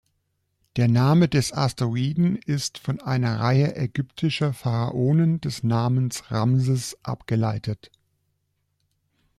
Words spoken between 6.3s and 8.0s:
Ramses abgeleitet.